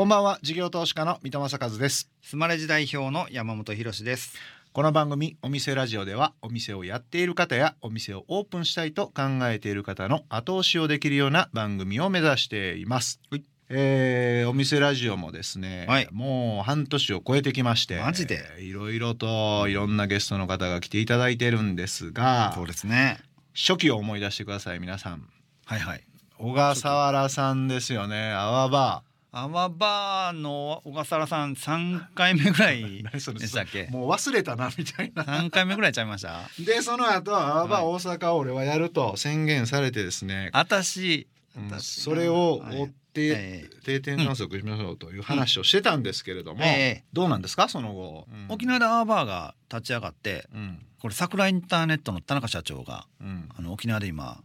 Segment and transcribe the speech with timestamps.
[0.00, 2.08] こんばんは事業投資家の三戸正和です。
[2.22, 4.34] スマレジ代表の山本博です。
[4.72, 13.44] この番組お店ラジオではお店をやっている方やお店をオープンしたいと考えている方の後押しをできるような番組を目指しています、はい。
[13.68, 16.08] えーお店ラジオもですね、はい。
[16.12, 18.42] もう半年を超えてきましてマジで？
[18.58, 23.18] いろいろといろんなゲストの方が来ていただいてるんですがそうですね。
[23.54, 25.28] 初期を思い出してください皆さん。
[25.66, 26.02] はいはい。
[26.38, 28.30] 小笠原さんですよね。
[28.32, 33.86] アワバアワバーの小笠原さん三回目ぐらい でしたっけ？
[33.90, 35.24] もう忘れたなみたいな。
[35.24, 36.48] 三回目ぐらいちゃいました？
[36.58, 42.76] でその後アワバーは大阪を俺はやると宣言されてですね、私うん私それをはい。
[42.80, 47.04] 追ってえ定点観測しましょうという話をしてたんですけれども、ええ。
[47.12, 47.68] どうなんですか？
[47.68, 48.46] その後、うん。
[48.48, 50.78] 沖縄でアワバーが立ち上がってうん。
[51.00, 53.48] これ桜インターネットの田中社長がうん。
[53.56, 54.42] あの沖縄で今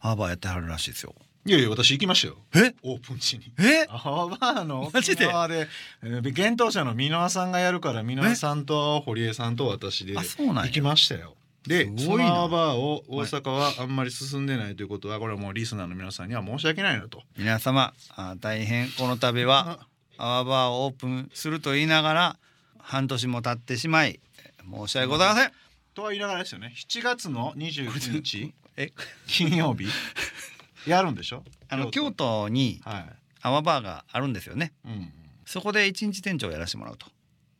[0.00, 1.14] アワバーやってはるらしいですよ
[1.46, 2.36] いやいや私行きましたよ。
[2.54, 2.74] え？
[2.82, 3.52] オープン地に。
[3.58, 3.86] え？
[3.88, 4.90] アワバーの？
[4.92, 5.26] マジで？
[5.26, 5.68] 沖縄で
[6.02, 11.36] えー幻冬舎の箕輪さんがやるから箕輪さんと堀江さんと私で行きましたよ。
[11.66, 17.22] ですそのアワバーを大阪はあんまり進んでないということはこれはもうリスナーの皆さんには申し訳ないなと。
[17.36, 19.80] 皆様あ大変この度は
[20.18, 22.36] アワバーをオープンすると言いながら
[22.78, 24.20] 半年も経ってしまい
[24.68, 25.52] 申し訳ございません。
[25.94, 26.72] とは言いながらですよね。
[26.76, 28.54] 7月の29日？
[28.76, 28.92] え？
[29.26, 29.86] 金曜日？
[30.86, 31.42] やるんでしょ？
[31.68, 32.48] あの京都。
[32.48, 33.06] には
[33.42, 34.72] アワバーがあるんですよね。
[34.84, 35.12] い、うん、
[35.44, 37.06] そこで一日店長をやらせてもらうと。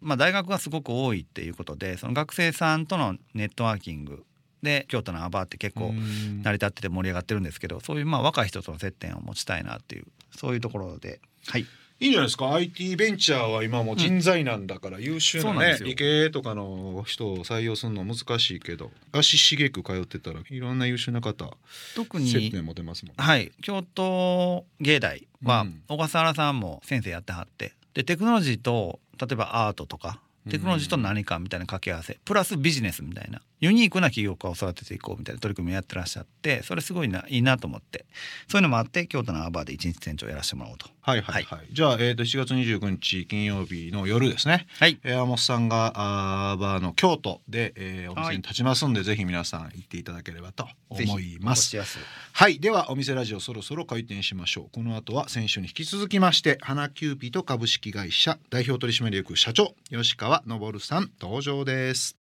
[0.01, 4.25] まあ大学がすごく多いっていうことでその学生さんとのネットワーキング。
[4.63, 6.43] で京都のアワバーって結構うん。
[6.43, 11.21] 成り立ってて盛り上がってるんですけどそういうまあ若い人との接点を持ちたいなっていうそういうところで。
[11.47, 11.67] はい
[11.99, 21.51] いいんじゃないですか？IT ベンチャーは今もう人材なんだから優秀なね、理系とかの人を採用するの難しいけど足しげく通ってたらいろんな優秀な方
[21.95, 23.51] 特接に点持てますもんはい。
[23.63, 25.83] 京都芸大はうん。
[25.89, 27.73] 小笠原さんも先生やってはって。
[27.95, 38.07] でテクノロジーと例えばアートとかテクノロジーと何かみたいな掛け合わせプラスビジネスみたいなユニークな起業家を育てていこうみたいな取り組みをやってらっしゃってそれすごいないいなと思って。
[38.49, 40.89] そういうのもあって京都のアバーで一日店長をやらせてもらおうと。
[41.01, 44.67] はいはいはい、じゃあ、えー、と7月29日金曜日の夜ですね。
[44.81, 44.99] はい。
[45.05, 51.77] 山本さんがあーバーの京都で、えーお店に立ちますんで、ぜひ皆さん行っていただければと思います。
[52.33, 52.59] はい。
[52.59, 54.69] ではお店ラジオそろそろ開店しましょう。
[54.73, 62.16] この後は先週に引き続きまして花キューピット株式会社代表取締役社長吉川昇さん登場です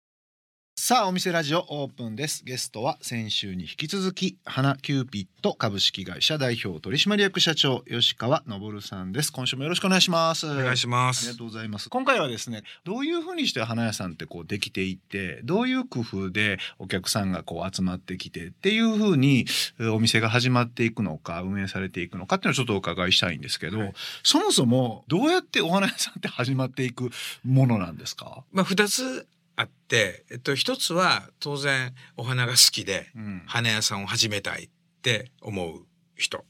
[0.83, 11.09] さあお店ラジオオープンですゲストは先週に引き続き花キューピット株式会社代表取締役社長吉川昇さんです今週もよろしくお願いしますお願いします。
[11.09, 11.87] ありがとうございます。
[11.87, 19.45] 今回はですね、どういうふうにして花屋さんってこうできていって、どういう工夫でお客さんがこう集まってきてっていうふうに
[19.79, 23.93] えーお店が始まっていくのか、運営されていくのかっていうのをちょっとお伺いしたいんですけど、はい
[24.23, 27.11] そもそもどうやってお花屋さんって始まっていく
[27.45, 28.43] ものなんですか？
[28.51, 34.69] まあ二つあって、えっと一つは当然お花が好きでうん花屋さんを始めたいっ
[35.01, 35.85] て思う
[36.15, 36.45] 人。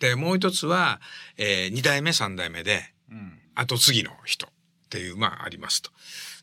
[0.00, 1.00] でもう一つは、
[1.36, 4.50] えー二代目三代目でうん後継ぎの人っ
[4.90, 5.90] ていうまあありますと。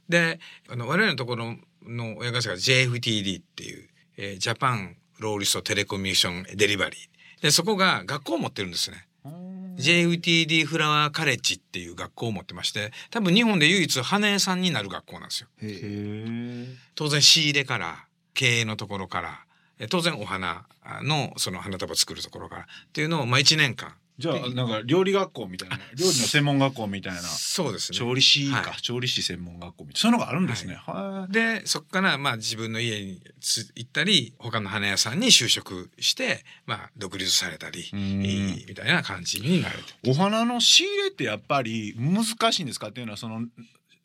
[0.09, 7.41] で、あの我々のところの親会社が JFTD っていう、えージャパンローリストテレコミュニケーションデリバリー。
[7.41, 9.07] でそこが学校を持ってるんですね。
[9.81, 15.47] JFTD フラワーカレッジっていう学校を持ってまして多分日本で唯一花屋さんになる学校なんですよ。
[16.95, 19.45] 当然仕入れから経営のところから
[19.79, 20.65] え当然お花
[21.01, 27.97] のその花束作るところからっていうのをまあ1年間じゃあなんか料理学校みたいな、料理の専門学校みたいな、そうですね。
[27.97, 30.75] 調理師か、はい調理師専門学校みたいなそういうのがあるんですね。
[30.75, 31.33] はい。
[31.33, 40.11] でそこからまあ自分の家につ行ったり他の花屋さんに就職してまあ独立されたりんみたいな感じになると。
[40.11, 42.89] お花の仕入れってやっぱり難しいんですか？
[42.89, 43.41] っていうのはその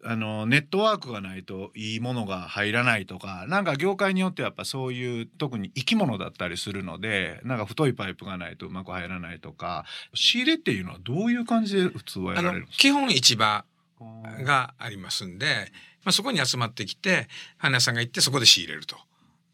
[0.09, 9.85] あのネットワークがないといいものが入らないとかなんか業界によってやっぱそういう特に生き物だったりするのでなんか太いパイプがないとうまく入らないとか
[10.15, 13.65] 仕入れっていうのはどういう感じで普通はやられるんです基本市場
[14.45, 15.73] がありますんで、
[16.05, 17.27] まあ、そこに集まってきて
[17.59, 18.97] 花屋さんが行ってそこで仕入れると。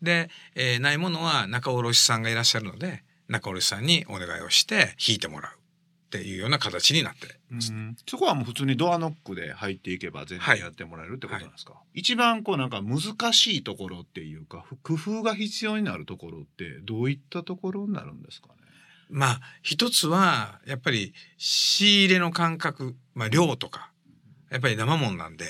[0.02, 5.61] で、えーないものは仲卸さんがいらっしゃるので仲卸さんにお願いをして引いてもらう
[6.18, 7.40] っていうような形になって。
[8.06, 10.58] そこはもう普通にドアノックで入っていけば全はい。
[10.58, 18.54] 然やってもらえるってことなんですか、一番こうなんか難しいところっていうかふ工夫が必要になるところってどういったところになるんですかね？
[19.08, 23.90] まあ一つはやっぱり仕入れの感覚、まあ、量とか
[24.50, 25.46] やっぱり生もんなんで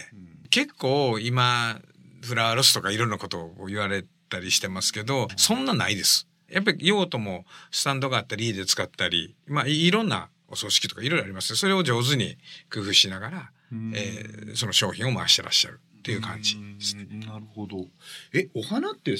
[0.50, 1.80] 結構今
[2.22, 6.28] フラワーロスとかいろんなことを言われたりしてますけどそんなないです。
[6.48, 12.36] やっぱり用途もスタンドがあったり家で使ったり、まあ、いいろんなお葬式とかいろいろありますそれを上手に
[12.72, 13.50] 工夫しながら、
[13.94, 17.06] えー、その商品を回してらっしゃるっていう感じですね。
[17.26, 17.86] なるほど。
[18.34, 19.16] え、お花って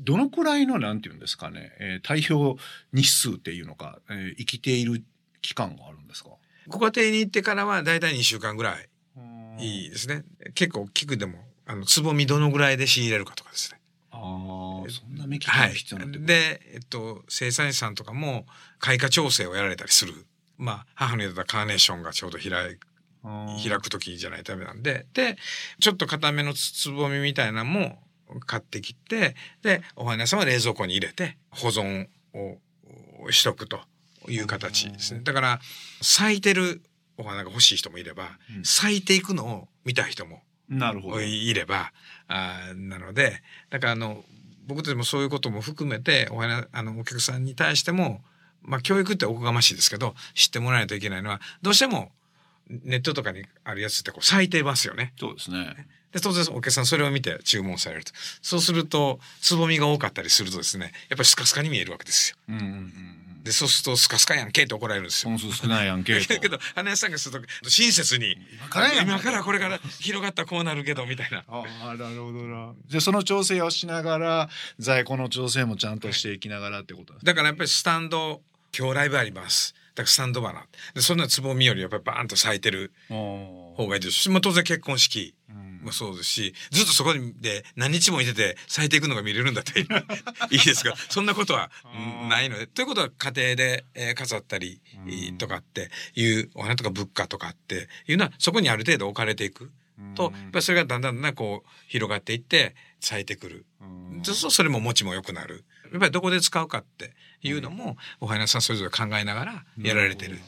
[0.00, 2.56] どのくらいのなんていうんですかね、えー、対応
[2.92, 5.02] 日数っていうのか、えー、生きている
[5.42, 6.30] 期間があるんですか？
[6.68, 8.88] ご家庭に行ってからはだいたい2週間ぐらい
[9.58, 10.24] いいですね。
[10.54, 13.80] 結構聞くでも、あの、つぼみどのぐらいで仕入れるかとかですね。
[14.12, 14.16] あ
[14.86, 18.46] あ、そんな目利きが必要なん、はい、で、えっと、生産者さんとかも
[18.78, 20.14] 開花調整をやられたりする。
[20.60, 22.50] まあ、母の言ったカーネーションがちょうど開
[23.22, 25.36] 開く時じゃないとダメなんで、で、
[25.80, 27.98] ちょっと固めのつぼみみたいなのも
[28.46, 32.58] 買ってきて、で、お花屋さんは冷蔵庫に入れて保存を
[33.30, 33.80] しとくと
[34.28, 35.20] いう形ですね。
[35.22, 35.60] だから、
[36.00, 36.82] 咲いてる
[37.20, 41.20] お花が欲しい人もいれば、うん、咲いていくのを見た人もなるほど。
[41.20, 41.92] いれば
[42.28, 44.24] あなのでだからあの
[44.66, 48.22] 僕たちもそういうことも含めてお花あのお客さんに対しても、
[48.62, 52.12] まあ、教育っておこがましいですけど知ってもらわないといけないのはどうしても
[52.68, 55.12] ネットとかにあるやつってこう咲いてますよね。
[55.18, 58.12] そうですねで当然お客さんそれを見て注文されると
[58.42, 62.36] そうするとつぼみが多かったりするとですねやっぱりスカスカに見えるわけですよ。
[62.48, 65.30] うんうんうんでそうするとスカスカやんけって怒られるんですよ。
[65.30, 66.20] 本数少ないやんけ。
[66.20, 71.44] けど花屋さんがすると親切に今から今からこれから広がったらこうなるけどみたいな。
[71.48, 72.74] ああなるほどな。
[72.86, 78.42] じゃその調整をしながら在庫の調整もちゃんとしていきながらってことだからやっぱりスタンド
[78.76, 79.74] 今日ライブあります。
[79.94, 85.34] だからスタンド花でそんなつぼみよりやっぱりバーンと咲いてる方がいいですし、まあ、当然結婚式。
[85.82, 89.80] もそうですしずっとそこで何日もいてて咲いていくのが見れるんだって
[90.50, 91.70] いいですがそんなことは
[92.28, 92.66] ないので。
[92.66, 94.80] ということは家庭で、えー、飾ったり
[95.38, 99.70] とかっていうお花とか物価とかっていうのはそこにある程度置かれていく。
[100.14, 103.66] とやっぱそれがだんだんだんだんこう広がっていって咲いてくる。
[104.22, 105.64] そうするとそれも持ちも良くなる。
[105.90, 110.38] やっぱりどこで使うかっていうのもお花屋さんそれぞれ考えながらやられてる。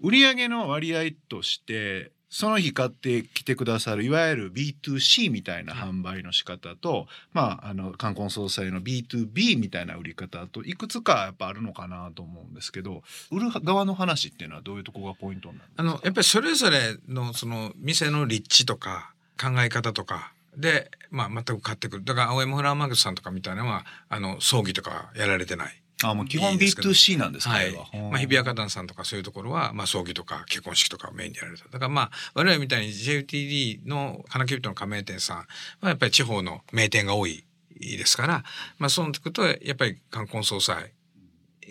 [0.00, 13.02] 売上の割合としてその日買ってきてくださるいわゆる B2C みたいな販売の仕方と、まあ、あの冠婚葬祭の B2B みたいな売り方といくつかやっぱあるのかなと思うんですけど
[13.32, 15.74] 売る側の話っていうのはどういうとこがポイントなんですか？
[15.78, 25.82] あのやっぱりそれぞれのその店の立地とか考え方とかで、まあ、全く買ってくるだから青山フラワーマーケットさんとかみたいなのはあの葬儀とかやられてない。
[26.02, 27.72] あもう基本 B2C なんですかはい。
[27.74, 31.64] まあ、日比谷花壇さんとかそういうところは、まあ、葬儀とか結婚式とかをメインでやられた。
[31.64, 35.46] だからまあ、我々みたいに JTD の花キュビットの加盟店さんは
[35.82, 37.44] やっぱり地方の名店が多い
[37.80, 38.44] ですから、
[38.78, 40.92] まあ、そうなってくると、やっぱり冠婚葬祭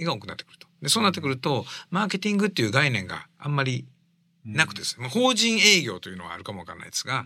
[0.04, 0.68] が多くなってくると。
[0.82, 3.86] で、そうなってくると、マーケティングっていう概念があんまり
[4.54, 5.00] なくてです。
[5.00, 7.26] ね、うん、法人営業というのはあるかもわからないですが、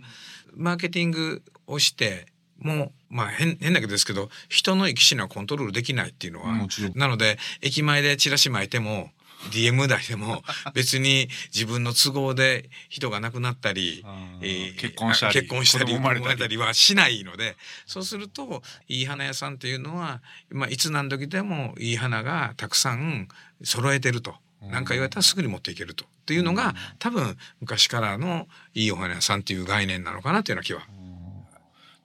[0.55, 2.27] マーケティングをして、
[2.59, 9.11] もう、まあ変、変だけどですけど、人の生き死にはコントロールできないっていうのは、なので、駅前でチラシ巻いても、
[9.51, 10.43] DM 台でも
[10.73, 14.03] 別に自分の都合で人が亡くなったり、
[14.41, 23.27] えー、結婚したり結婚したり生まれたりはしないのでそうするといい花屋さんっていうのは、まあ、いつ何時でもいい花がたくさん
[23.63, 24.35] 揃えてると。
[24.71, 26.05] 何か言われたらすぐに持っていけると。
[26.05, 30.81] っていうのが多分昔からのいいお花屋さんっていう概念なのかなというような気は。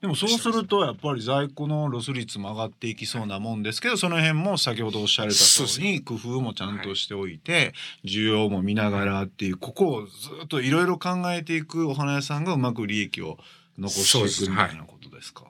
[0.01, 7.73] でもそうするとやっぱり在庫のロス率も上がっていきそうなもんですけどその辺も先ほどおっしゃられた通りに工夫もちゃんとしておいて
[8.05, 10.11] 需要も見ながらっていうここをず
[10.45, 13.37] っといろいろ考えていくお花屋さんがうまく利益を
[13.77, 15.43] 残していくみたいなことですか？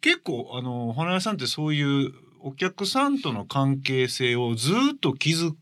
[0.00, 5.56] 結構あのお花屋さんってそういうお客さんとの関係性をずっと築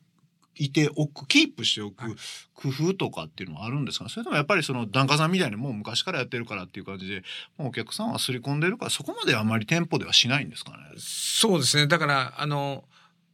[0.57, 2.17] いておくキープしておく
[2.55, 4.09] 工夫とかっていうのはあるんですか？
[4.09, 7.23] それともやっぱりその檀家さんみたいにもう昔からやってるからっていう感じで
[7.59, 10.77] もうお客さんは刷り込んでるからそこまであんまり店舗ではしないんですかね？
[10.99, 11.87] そうですね。
[11.87, 12.85] だからあの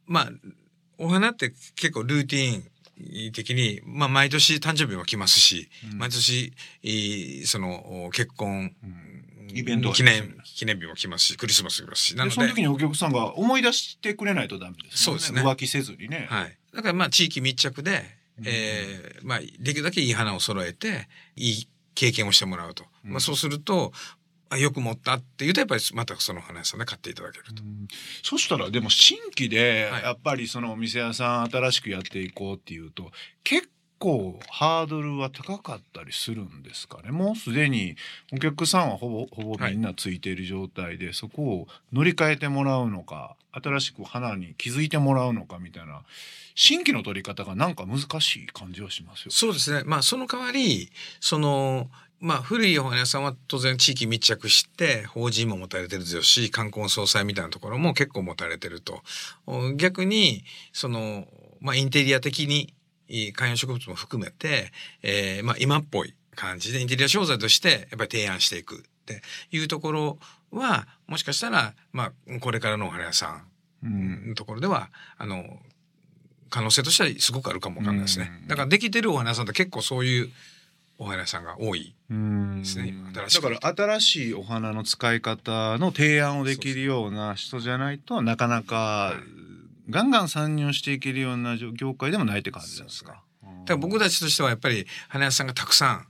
[0.05, 0.29] まあ
[0.97, 6.53] お花って結構ルーティン的に、まあ、毎年誕生日も来ますし、うん、毎年
[7.45, 12.15] その結婚、うん、イベント記念記念日も来ますしクリスマスも来ますし。
[12.15, 14.89] なのでその時にお客さんが思い出してくれないとダメですね。
[14.93, 15.41] そうですね。
[15.41, 16.27] 浮気せずにね。
[16.29, 18.03] はいだからまあ地域密着で、
[18.43, 22.85] えー、まあできるだけいい花を揃えて、いい経験をしてもらうと。
[23.03, 23.91] まあそうすると、
[24.53, 27.63] あよく持ったっていうとやっぱりまたその花屋さんで買っていただけると。
[28.23, 33.11] そしたらでも新規でやっぱりそのお店屋さん新しくやっていこうっていうと
[33.43, 33.67] 結
[34.03, 37.95] 構ハードルは高かったりするんですかねもうすでに
[38.33, 46.01] お客さんはほぼほぼみんなついている状態で、はい、そこを乗り換えてもらうのか新しく花に気づいてもらうのかみたいな
[46.53, 49.31] 新規の取り方がなんか難しい感じはしますよ。
[49.31, 49.83] そうですね。
[49.85, 59.01] まあその代わり、その、まあ古いお花屋さんは当然地域密着して法人も持たれてるですし、冠婚葬祭みたいなところも結構持たれてると。
[59.77, 60.43] 逆に、
[60.73, 61.25] その、
[61.59, 62.75] まあインテリア的に
[63.33, 70.19] 観葉植物も含めて、えーまあ、今っぽい感じでインテリア商材としてやっぱり提案していくっていうところ
[70.51, 73.43] はもしかしたら、まあ、これからのお花屋さ
[73.83, 75.59] んのところでは、あの
[76.49, 78.31] 可能性としてはすごくあるかもわかんないですね。
[78.47, 80.29] だからできてるお花屋さんって結構そういう
[80.99, 82.93] お花屋さんが多いですね。
[83.11, 89.15] だから新しいお花の使い方の提案をできるような人じゃないとなかなか
[89.89, 93.23] ガンガン参入していけるような業界でもないって感じなんですか？
[93.41, 96.07] だから僕たちとしてはやっぱり花屋さんがたくさん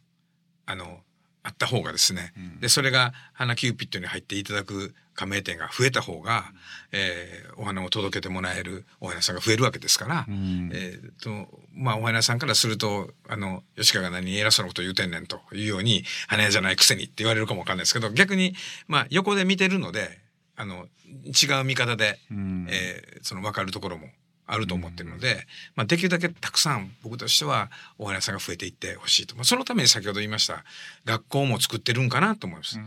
[0.65, 0.99] あの
[1.45, 6.45] あった方がですね、うん、でそれが花キューピットに入っていただく加盟店が増えた方が、
[6.93, 18.55] えー、お花を届けてもらえるお花さんが増えるわけですから、うん、えー、とまあお花さんからするとあの吉川が何偉そうなこと言うてんねんというように花屋じゃないくせにって言われるかもわかんないですけど逆に
[18.87, 20.22] まあ横で見てるので
[20.55, 24.07] あの違う見方で、うん、えー、その分かるところも
[24.45, 30.63] あると思ってるので、まあ、できるだけたくさん僕としてはお花屋さんが増えていってほしいと、まあ、そのために先ほど言いました
[31.05, 32.79] 学校も作ってるんかなと思います。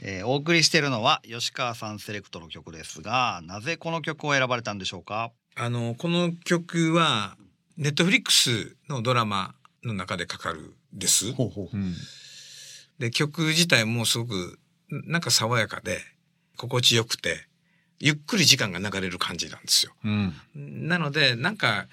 [0.00, 5.32] えー、お送りしているのは吉川さんセレクトの曲ですがなぜこの曲を選ばれたんでしょうか？
[5.56, 7.36] あのこの曲は
[7.76, 11.32] ネットフリックスのドラマの中でかかるです。
[11.32, 11.68] ほうほう。
[13.00, 14.60] で曲自体もすごく
[14.90, 16.00] なんか爽やかで
[16.56, 17.46] 心地よくて
[18.00, 19.92] ゆっくり時間が流れる感じなんですよ。
[20.04, 21.86] うん、なのでなんか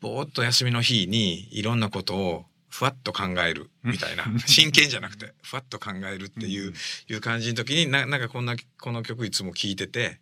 [0.00, 6.74] ぼーっと休みの日にいろんなことをふわっと考えるみたいな真剣じゃなくてふわっと考えるっていう,、
[7.08, 10.18] いう感じの時にななんかこんなこの曲いつも聴いてて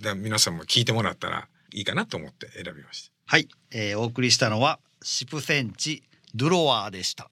[0.00, 3.12] だ皆さんも聴いてもらったらいいかなと思って選びました。
[3.26, 6.02] はい、えー、お送りしたのはシプセンチ
[6.34, 7.30] ドゥロワーでした。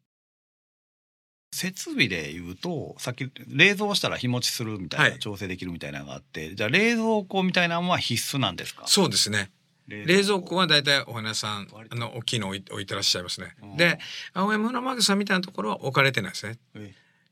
[1.54, 8.82] 設備で言うとさっき冷蔵したら日持ちするみたいな、はい、調整できるみたいなのがあってじゃあ冷蔵庫みたいなのは必須なんですか？
[8.86, 9.50] そうですね。
[9.88, 10.56] 冷蔵庫。
[10.56, 13.54] は大体お花さんあの大きいの置いてらっしゃいますね。
[13.76, 13.98] で
[14.32, 16.58] 青山のマグさんみたいなところは置かれてないですね。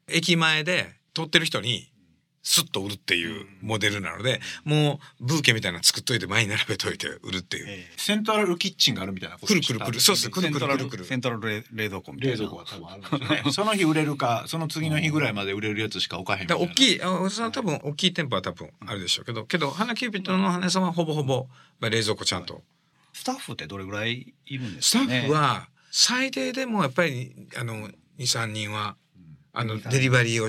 [0.08, 1.91] 駅前で通ってる人に
[2.42, 7.66] スッと売るっていうモデルなので、もうブーケみたいなの作っといて前に並べといて売るっていう。
[7.96, 10.00] セントラルキッチンがあるみたいなことくるくるくる。
[10.00, 10.30] そうです。
[10.30, 11.04] くるくるくる。
[11.04, 12.36] セントラル冷蔵庫みたいな。
[12.36, 13.52] 冷蔵庫は多分あるんですね。
[13.52, 16.64] その日売れるか、その次の日ぐらいまで売れるやつしか置かへんみたいな。
[16.64, 21.46] 大きい、あその多分大きい店舗は多分あるでしょうけど、けど、花キューピットの花さんはほぼほぼ
[21.80, 22.62] 冷蔵庫ちゃんと。
[23.12, 28.96] スタッフってどれぐらいいるんですか、ね、スタッフは最低でもやっぱりあの23人は
[29.52, 30.48] あのデリバリーを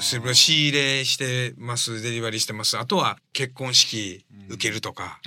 [0.00, 5.20] 仕入れしてますデリバリーしてますあとは結婚式受けるとか、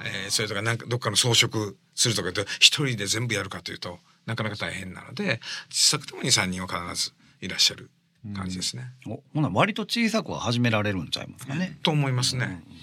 [0.00, 7.90] うん、えー、それとかなんかどっかの装飾するとか一人で全部やるかというとなかなか大変なので小さくても23人は必ずいらっしゃる
[8.34, 8.92] 感じですね。
[9.06, 11.78] うん、おほな割と小さくは始められるんちゃいますかね。
[11.82, 12.46] と思いますね。
[12.46, 12.76] うん、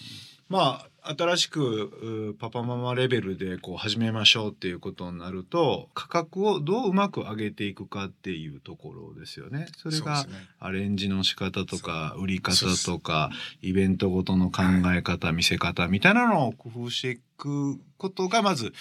[0.50, 9.68] まあ新しくパパママレベルでこう始めましょうっていうことになると価格をどううまく上げていくかっていうところですよね。
[9.78, 10.26] それが
[10.60, 13.32] アレンジの仕方とか売り方とか
[13.62, 14.62] イベントごとの考
[14.96, 18.72] え方、見せ方みたいなのを工夫していくことがまず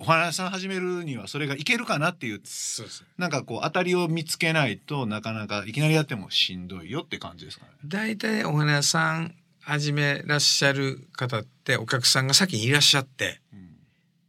[0.00, 2.42] お花屋さん始めるにはそれがいけるかなっていう
[3.16, 7.72] なんかこう当たりを見つけないとなかなかいきなりやってもしんどいよって感じですかね。
[7.86, 13.40] 大体お花屋さん始めらっしゃる方ってお客さんが先にいらっしゃって、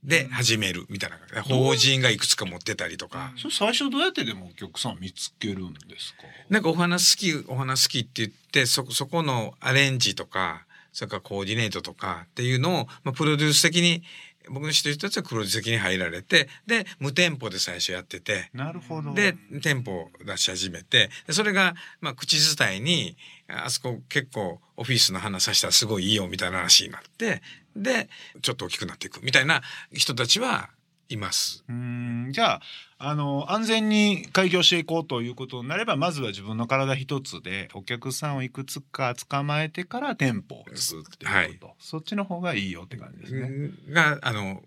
[0.03, 3.31] で始めるみたいな法人がいくつか持ってたりとか。
[3.37, 6.23] それ最初どうやってでもお客さん見つけるんですか？
[6.49, 14.03] なんかお花好きお花好きって言ってそそこのアレンジとかそれからコーディネートとかっていうのを、まあ、プロデュース的に
[14.49, 19.13] 僕の知ってる人たちはプロデュース的に入られてで無店舗で最初やっててなるほど。
[19.13, 27.41] で店舗出し始めてそれが、まあ、口伝えにあそこ結構オフィスの花さしたらすごいいいよみたいな話になって
[27.75, 28.09] で
[28.41, 29.61] ちょっと大きくなっていくみたいな
[29.93, 30.69] 人たちは
[31.09, 31.63] います。
[31.67, 32.61] うんじゃあ
[32.97, 43.71] あの安全に開業していこうということになればまずは自分の体一つでお客さんをいくつか捕まえてから店舗を作るっていうこと、はい、そっちの方がいいよって感じですね。
[43.89, 44.61] があの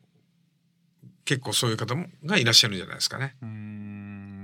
[1.25, 3.37] 結構そういう方もがいらっしゃるんじゃないですかね。
[3.43, 4.36] うん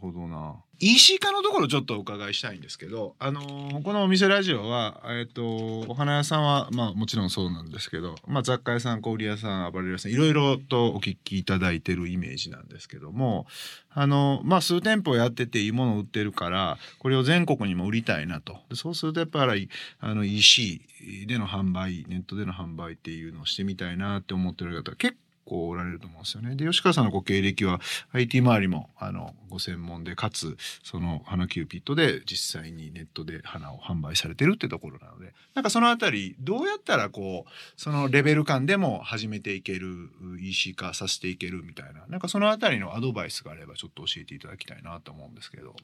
[0.00, 0.56] ほどな。
[0.82, 13.46] EC 化のところちょっとお伺いしたいんですけど、あのー、このお店ラジオは、えっ、ー、と、お花屋さんは、まあもちろんそうなんですけど、まあ雑貨屋さん、小売屋さん、アパレル屋さん、いろいろとお聞きいただいてるイメージなんですけども、
[13.90, 18.56] あの、まあ数店舗やってていいものを売ってるから、これを全国にも売りたいなと。
[18.72, 20.80] そうするとやっぱり、あの EC
[21.26, 26.54] での販売、ネットでの販売っていうのをしてみたいなって思ってる方結構おられると思うんですよね。
[26.54, 27.80] で吉川さんのご経歴は
[28.12, 45.74] IT 周りもあのご専門でかつその花キューピットで実際にネットで花を販売されてるってところなのでなんかそのあたりどうやったらこうそのレベル感でも始めていける EC 化させていけるみたいななんかそのあたりのアドバイスがあればちょっと教えていただきたいなと思うんですけど。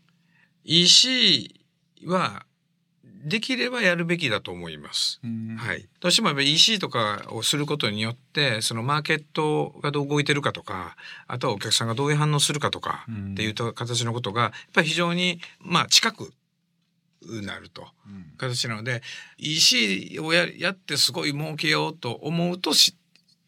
[0.69, 1.61] EC
[2.07, 2.45] は
[3.25, 5.21] できればやるべきだと思います。
[5.59, 5.89] はい。
[6.01, 10.97] どうしてもやっぱり EC とかをすることによって、そのマーケットがどう動いてるかとか、
[11.27, 16.33] あとはお客さんがどういう反応するかとかうんっていうと形のことが、やっぱり非常に、まあ近く
[17.43, 17.89] なると。
[18.07, 19.03] うん形なので
[19.39, 22.95] EC をややってすごい儲けようと思うとし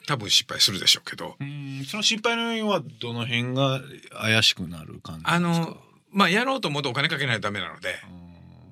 [0.07, 3.81] 多分失敗するでしょうけどうんその失敗の要因はどの辺が
[4.19, 5.67] 怪しくなる感じあですか？
[5.67, 5.77] の
[6.11, 7.95] まあやろうと思うとお金かけないとダメなので。
[8.11, 8.28] うん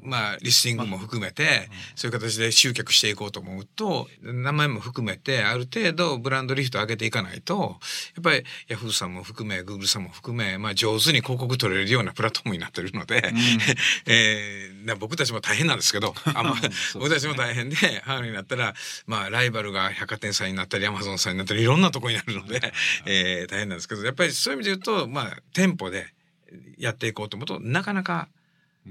[0.07, 7.79] まあ、リスティングも含めて、そういう形で集客していこうと思うと、名前も含めて、ある程度ブランドリフト上げていかないと、
[8.15, 13.33] やっぱりヤフーさんも含め、グーグルさんも含め、まあ上手に広告取れるようなプラットフォームになってるので、
[14.07, 16.55] えーな僕たちも大変なんですけど、 あま
[16.95, 18.75] 僕たちも大変で、ハーフになったら、
[19.07, 22.73] まあライバルが百貨店さんになったり、アマゾンさんになったり、いろんなところになるので、
[23.05, 26.07] えー大変なんですけど、やっぱりそういう意味で言うと、まあ店舗で
[26.79, 28.29] やっていこうと思うと、なかなか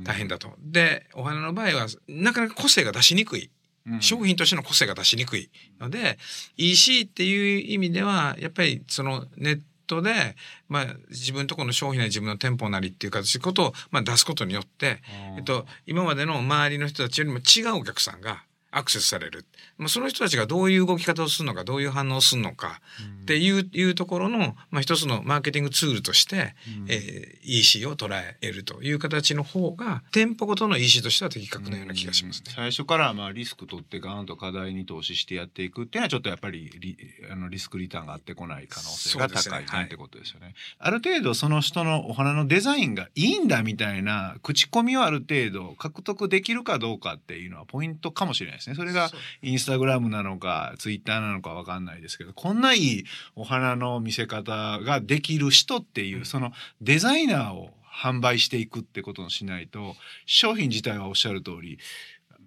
[0.03, 0.53] 大変だと。
[0.59, 3.45] で、お花の場合は、なかなか個性が出しにくい。
[3.45, 6.17] うん商品としての個性が出しにくいので、
[6.57, 10.35] EC っていう意味では、やっぱりそのネットで、
[10.67, 15.03] まあ自分とこの商品なり自分の店舗なりっていう形のことを、まあ、出すことによって、
[15.37, 18.43] えっと、今までの周りの人たちよりも違うお客さんが
[18.77, 19.45] アクセスされる。
[19.77, 22.81] まあ、その人たちがどういう動き方をするのか、どういう反応をするのか
[23.21, 26.55] っていう,、いうところの、まあ、一つのマーケティングツールとして、
[26.87, 28.09] えー EC を捉
[28.41, 32.51] えるという形の方が、店舗ごとの EC としては的確なような気がしますね。
[32.53, 36.97] 最初からまあリスク取ってガーンと課題に投資してやっていくっていうのはちょっとやっぱりリ
[37.31, 40.53] あのリスクリターンがあってこない可能性が高いねってことですよね。
[40.79, 48.75] ある程度その人のお花のデザインがいいんだみたいな口コミをある程度獲得できるかどうかっていうのはポイントかもしれないですね。
[48.75, 49.09] それが
[49.41, 53.05] インスタグラムなのかツイッターなのかわかんないですけどこんないい
[53.35, 56.25] お花の見せ方ができる人っていう、うん。
[56.25, 59.95] そのデザイナーを販売していくってことをしないと
[60.25, 61.79] 商品自体はおっしゃる通り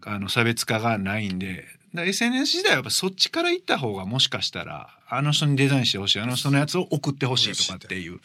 [0.05, 1.64] あの差別化がないんで
[1.95, 8.21] SNS 時代はやっぱそっちから行った方がもしかしたらあの人にデザインしてほしいあの人のやつを送ってほしいとかっていう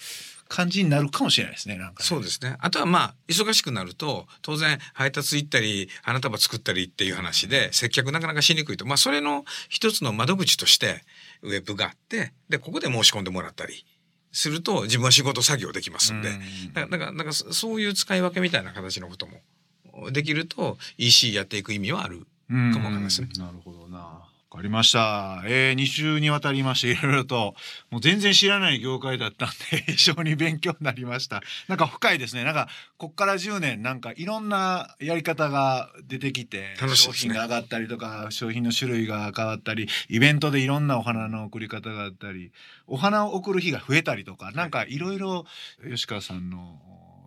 [0.48, 2.56] 感じになるかもしれないですねなんかねそうですね。
[2.60, 8.86] あとはまあ、忙しくなると、当然、配達行ったり、花束作ったりっていう話で、接客なかなかしにくいと。
[8.86, 11.04] まあ、それの一つの窓口として、
[11.42, 13.86] ウェブがあって、で、ここで申し込んでもらったり
[14.32, 16.30] すると、自分は仕事作業できますんで。
[16.30, 22.28] うんだから、だから、だからそそういう使い分けみたいな形のこともできると、EC やっていく意味はある。
[22.50, 24.22] うんかもわかんないですねなるほどな。
[24.54, 25.42] わかりました。
[25.48, 27.56] えー、2週にわたりましていろいろと
[27.89, 31.42] もう全然知らない業界だったんで 非常に勉強になりました。
[31.68, 32.44] なんか深いですね。
[32.44, 36.76] なんかこっから10年なんかいろんなやり方が出てきてね
[37.13, 42.52] 品が上がったりとか商品の種類が変わったりイベントでいろんなお花の送り方があったり
[42.86, 45.48] お花を送る日が増えたりとかなんかいろいろ
[45.89, 46.80] 吉川さんの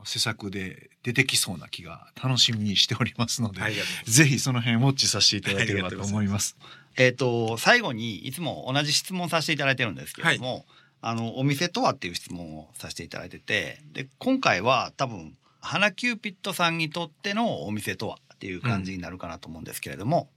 [0.05, 3.61] 施策で出てきそうな気が楽しみにしておりますので。
[4.05, 6.57] ぜひその辺ウォッチさせていただければと思います。
[6.97, 10.67] えっ、と最後にいつも同じ質問させていただいてるんですけれども、
[11.01, 20.29] あのお店とはっていう質問をさせていただいててで今回は多分花キューピットさんにとってのお店とはっていう感じになるかなと思うんですけれども、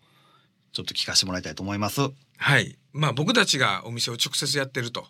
[0.72, 2.02] ちょっと聞かせてもらいたいと思います。
[2.38, 2.78] はい。
[2.93, 5.06] まあ僕たちがお店を直接やってると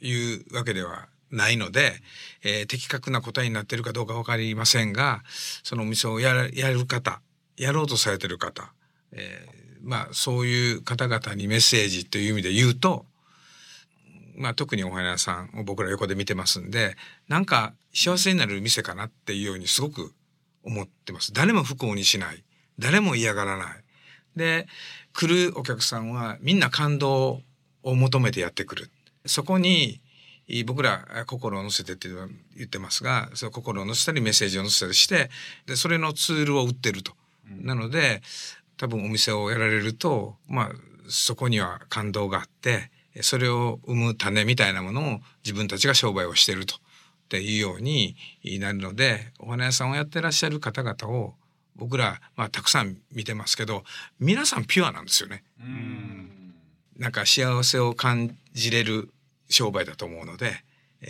[0.00, 1.94] いうわけではないので、
[2.42, 5.22] えー的確な答えになっているかどうかわかりませんが、
[5.62, 7.20] そのお店をやるやる方、
[7.56, 8.72] やろうとされてる方、
[9.12, 13.06] えーまあそういう方々にメッセージという意味で言うと、
[14.36, 16.96] まあ特にお花屋さんを僕ら横で見てますんで、
[17.28, 20.12] なんか幸せになる店かなっていうようにすごく
[20.64, 21.32] 思ってます。
[21.32, 22.42] 誰も不幸にしない。
[22.78, 23.84] 誰も嫌がらない。
[24.34, 24.66] で、
[25.12, 27.42] 来るお客さんはみんな感動
[27.82, 28.90] を求めてやってくる。
[29.26, 30.00] そこに
[30.66, 32.08] 僕ら心を乗せてって
[32.56, 35.30] 言ってますが、その心を乗せたりメッセージを乗せたりして、
[35.66, 37.12] で、それのツールを売ってると。
[37.48, 38.22] なので、
[38.76, 40.70] 多分お店をやられると、まあ、
[41.08, 46.76] そこには感動があって、それを生む種みたいなものを自分たちが商売をしていると。
[46.76, 48.16] っていうように
[48.60, 51.34] なるので、お花屋さんをやってらっしゃる方々を
[51.74, 53.82] 僕ら、まあ、たくさん見てますけど、
[54.20, 55.42] 皆さんピュアなんですよね。
[56.98, 59.10] なんか幸せを感じれる
[59.48, 60.52] 商売だと思うので、
[61.00, 61.06] え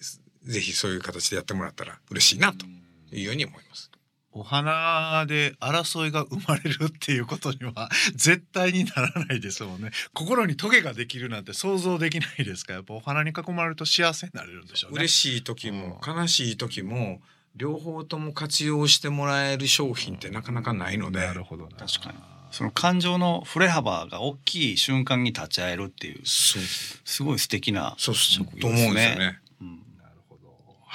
[0.00, 2.64] ーぜひそういう形でやってもらったら嬉しいなと
[3.12, 3.90] いうように思います。
[4.32, 9.90] お花で争いが生まれるっていうことには 絶対にならないですもんね。
[10.12, 12.72] 心にトゲができるなんて想像できないですか？
[12.74, 14.96] らやっぱお花に囲まれると幸せになれるんでしょうね。
[14.98, 17.20] 嬉しい時も悲しい時も
[17.56, 21.76] 両方とも活用してもらえる商品ってなかなかないので、なるほどな。
[21.86, 22.18] 確かに。
[22.50, 29.38] その感情の振れ幅が大きい瞬間に立ち会えるっていうすごい素敵なそう職と業思うんですよね。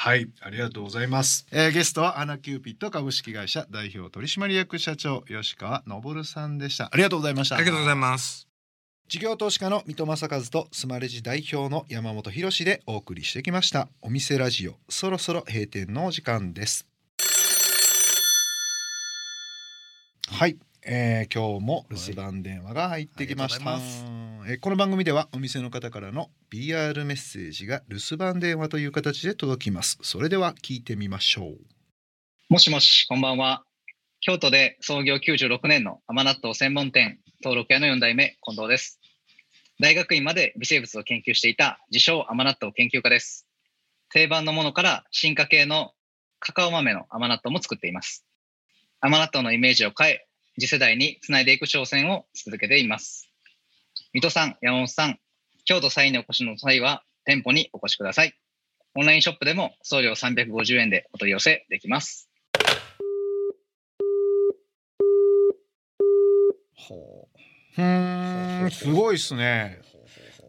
[0.03, 1.47] はい、ありがとうございます。
[1.49, 6.89] えーゲストはアナキューピット株式会社代表取締役社長吉川昇さんでした。
[6.91, 7.55] ありがとうございました。
[7.55, 7.97] ありがとうございす。
[7.97, 8.49] ます。
[9.07, 13.87] 事業投資家の水戸正和とスマレジ代表の山本博でお送りしてきました。
[14.01, 16.85] お店ラジオそろそろ閉店のお時間です。
[20.27, 20.57] はい。
[20.85, 23.81] えー今日も留守番電話が入ってきました、はい
[24.47, 31.73] えーこの番組ではお店の方からの PR メッセージが留守番電話という形で届きますそれでは聞いてみましょう
[32.53, 33.63] もしもし、こんばんは。
[34.19, 38.99] 京都で創業96年の甘納豆専門店、登録屋の4代目、近藤です。
[39.79, 43.47] 大学院まで微生物を研究していた自称甘納豆研究家です。
[44.11, 45.93] 定番のものから進化系の
[46.39, 48.23] カカオ豆の甘納豆も作っています。
[48.99, 50.27] 甘納豆のイメージを変え、
[50.59, 53.29] 次世代につないでいく挑戦を続けています。
[54.13, 55.19] 水戸さん、山本さん、
[55.65, 58.33] 京都サインにお越しの際は店舗にお越しください。
[58.95, 62.29] オンラインショップでも送料350円でお取り寄せできます。
[66.75, 67.27] ほ
[67.77, 69.79] うーんすごいっすね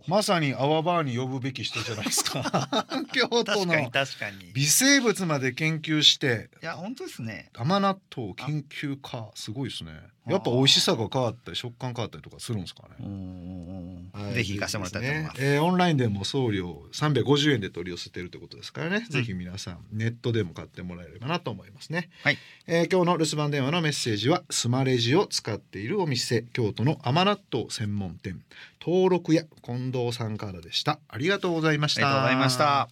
[0.07, 2.87] まさにアワバーに呼ぶべき人じゃないですか。
[3.13, 3.91] 京都の。
[3.91, 6.51] 確かにい微生物まで研究して。
[6.61, 7.51] や本当ですね。
[7.55, 9.93] 甘納豆研究家すごいですね
[10.27, 14.33] やっぱ美味しさが変わったり食感変わったりとかするんですかね。
[14.33, 15.45] ぜひ行かしてもらいたいと思います。
[15.45, 22.39] えーオンラインでも送料350円で取り寄せてるってことですからね、ぜひ皆さんネットでも買ってもらえればなと思いますね、はい。
[22.67, 28.43] えー今日の留守番電話のメッセージはスマレジを使っているお店京都の甘納豆専門店
[28.81, 31.01] 登録屋近藤さんからでした。
[31.09, 32.01] ありがとうございました。
[32.01, 32.89] ありがとうございました。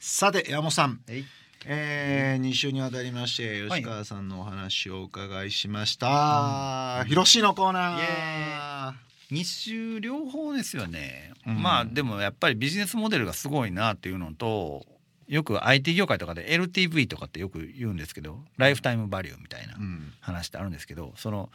[0.00, 1.00] さて山本さん。
[1.06, 1.24] はい
[1.66, 8.00] えー、2週にわたりまして吉川さんのお話をお伺いしました、ひろしのコーナー。
[8.00, 11.62] イエ日種両方ですよね、うん。
[11.62, 14.84] まあでもやっぱりビジネスモデルがすごいなっていうのと
[15.26, 20.12] よく IT 業界とかで LTV とかってよく言うんですけどライフタイムバリューみたいなうん。
[20.20, 21.50] 話ってあるんですけどその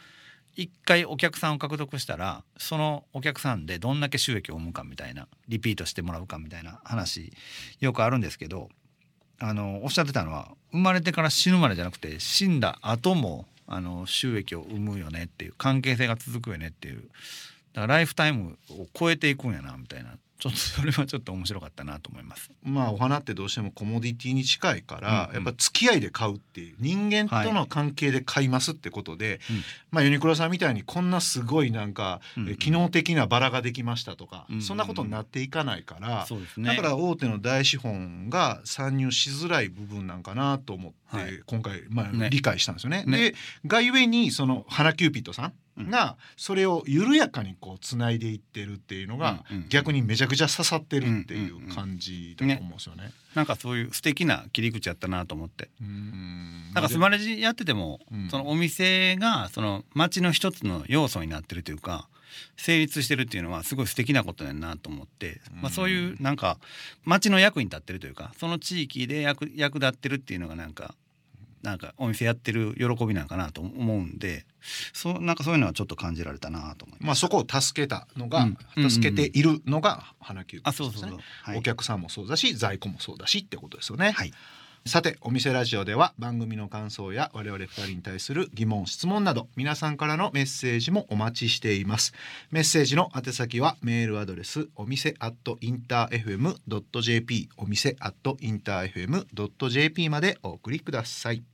[0.56, 7.32] 一回お客さんを獲得したらそのお客さんでどんだけ収益を生むかみたいなリピートしてもらうかみたいな話
[7.78, 8.68] よくあるんですけど
[9.40, 17.02] あのおっしゃってたのは生まれてから死ぬまでじゃなくて死んだ後もあの収益を生むよねっていう関係性が続くよねっていう
[17.72, 20.10] だからライフタイムを超えていくんやなみたいな。
[20.40, 22.50] ちょっとそれはちょっと面白かったなと思います。
[22.64, 25.44] まあお花ってどうしてもコモディティに近いから、うんうん。
[25.44, 29.62] やっぱ付き合いで買うっていう人間との関係で買いますってことで、うん。
[29.90, 32.52] まあユニクロさんみたいにこんなすごいなんか、うんうん。
[32.52, 34.64] え機能的なバラができましたとか、うんうんうん。
[34.64, 36.68] そんなことになっていかないから、そうですね。
[36.68, 41.40] だから大手の大資本が参入しづらい部分なんかなと思って、はい。
[41.46, 42.30] 今回、まあね。
[42.30, 43.04] 理解したんですよね。
[43.06, 43.18] ね。
[43.18, 43.34] で
[43.66, 45.52] がゆえにその花キューピットさん
[45.88, 53.12] がそれを緩やかにこうつないでいってるっていうのが、逆にめちゃくちゃ刺さってるっていう感じだと思うんですよね。
[53.34, 55.70] なんかそういう素敵な切り口やったなと思って。
[55.80, 56.72] うん。
[56.74, 58.28] なんかスマレジやってても、うん。
[58.28, 62.08] そのお店がその街の一つの要素になってるというか
[62.56, 66.58] 成立してるっていうのはすごい素敵なことだなと思って、まあ、そういうなんか
[67.04, 70.94] 街の役に立ってるというかその地域で役役立ってるっていうのがなんか
[71.62, 74.46] なんかお店やってる喜びなんかなと思うんで
[74.92, 77.06] そうなんかそういうのはちょっと感じられたなと思います。
[77.06, 78.46] まあそこを助けたのが、
[78.76, 78.90] うん。
[78.90, 81.08] 助けているのが花キューピあッドですね。
[81.08, 84.10] そうそうそう、はい、お客さんもそうだし在庫もそうだしってことですよね。
[84.12, 84.32] はい
[84.86, 92.14] さてお店ラジオでは番組の感想や我々二人に対する疑問質問など皆さんからのメッセージもお待ちしています。
[92.50, 101.44] メッセージの宛先はメールアドレスお店アットインター FM.jp お店アットインター FM.jp までお送りください。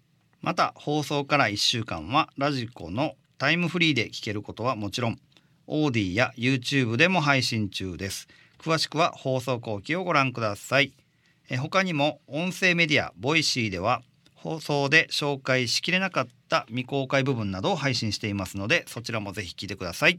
[0.40, 5.18] また放送から1週間はラジコのタイムフリーで聞けることはもちろん
[5.66, 8.28] Audee や YouTube でも配信中です。
[8.58, 11.05] 詳しくは放送後記をご覧ください。
[11.56, 14.02] 他にも音声メディアボイシーでは
[14.34, 20.18] 放送で紹介しきれなかった未公開部分などを配信していますのでそちらもぜひ聞いてください。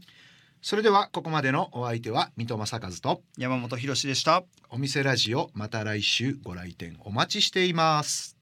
[0.60, 4.42] それではここまでのお相手は水戸正和と山本博史でした。
[4.70, 8.36] お店ラジオまた来週ご来店お待ちしています